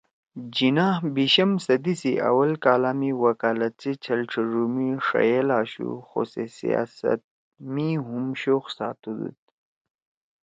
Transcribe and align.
جناح 0.55 0.97
بیِشم 1.15 1.51
صدی 1.65 1.93
سی 2.01 2.13
اول 2.29 2.51
کالا 2.63 2.91
می 2.99 3.11
وکالت 3.23 3.73
سی 3.81 3.91
چھل 4.03 4.21
ڇھیِڙُو 4.29 4.63
می 4.73 4.87
ݜئیل 5.07 5.47
آشُو 5.59 5.89
خُو 6.07 6.21
سے 6.31 6.43
سیاست 6.57 7.21
می 7.73 7.89
ہُم 8.05 8.25
شوق 8.41 8.65
ساتودُود 8.77 9.37